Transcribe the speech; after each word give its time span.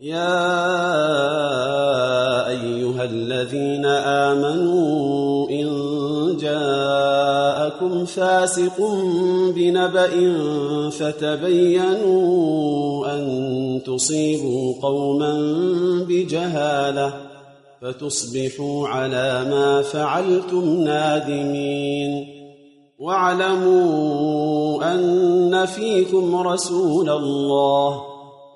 يا 0.00 0.28
أيها 2.48 3.04
الذين 3.04 3.86
آمنوا 3.86 5.50
إن 5.50 5.66
جاءكم 6.40 8.04
فاسق 8.04 8.80
بنبأ 9.56 10.10
فتبينوا 10.90 12.26
أن 13.14 13.82
تصيبوا 13.86 14.74
قوما 14.82 15.32
بجهالة 16.08 17.14
فتصبحوا 17.82 18.88
على 18.88 19.46
ما 19.50 19.82
فعلتم 19.82 20.80
نادمين 20.80 22.26
واعلموا 22.98 24.84
أن 24.94 25.66
فيكم 25.66 26.36
رسول 26.36 27.10
الله 27.10 28.15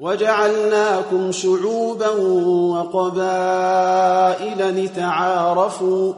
وجعلناكم 0.00 1.32
شعوبا 1.32 2.08
وقبائل 2.72 4.84
لتعارفوا 4.84 6.12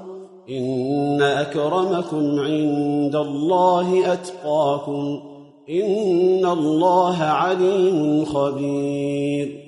إن 0.50 1.22
أكرمكم 1.22 2.40
عند 2.40 3.16
الله 3.16 4.12
أتقاكم 4.12 5.20
إن 5.70 6.46
الله 6.46 7.22
عليم 7.22 8.24
خبير 8.24 9.67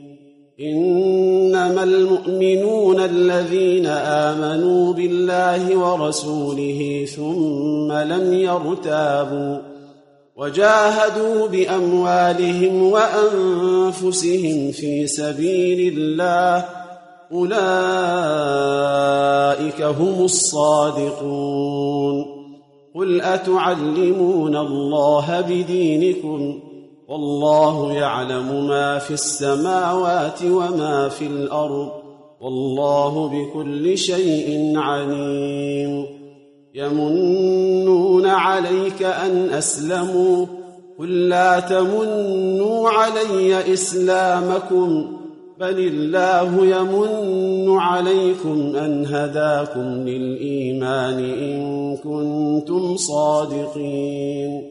إنما 0.61 1.83
المؤمنون 1.83 2.99
الذين 2.99 3.85
آمنوا 3.85 4.93
بالله 4.93 5.77
ورسوله 5.77 7.05
ثم 7.15 7.91
لم 7.91 8.33
يرتابوا 8.33 9.57
وجاهدوا 10.35 11.47
بأموالهم 11.47 12.91
وأنفسهم 12.91 14.71
في 14.71 15.07
سبيل 15.07 15.97
الله 15.97 16.65
أولئك 17.31 17.61
هم 19.81 20.23
الصادقون 20.23 22.25
قل 22.95 23.21
أتعلمون 23.21 24.55
الله 24.55 25.41
بدينكم 25.41 26.70
والله 27.11 27.93
يعلم 27.93 28.67
ما 28.67 28.97
في 28.97 29.11
السماوات 29.11 30.43
وما 30.43 31.09
في 31.09 31.25
الأرض 31.25 31.91
والله 32.41 33.27
بكل 33.27 33.97
شيء 33.97 34.73
عليم 34.75 36.05
يمنون 36.75 38.25
عليك 38.25 39.03
أن 39.03 39.49
أسلموا 39.49 40.45
قل 40.99 41.29
لا 41.29 41.59
تمنوا 41.59 42.89
علي 42.89 43.73
إسلامكم 43.73 45.17
بل 45.59 45.79
الله 45.79 46.65
يمن 46.65 47.77
عليكم 47.79 48.75
أن 48.75 49.05
هداكم 49.05 50.07
للإيمان 50.07 51.19
إن 51.19 51.97
كنتم 51.97 52.97
صادقين 52.97 54.70